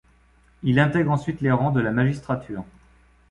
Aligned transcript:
Il 0.63 0.79
intègre 0.79 1.11
ensuite 1.11 1.41
les 1.41 1.51
rangs 1.51 1.69
de 1.69 1.79
la 1.79 1.91
magistrature. 1.91 2.63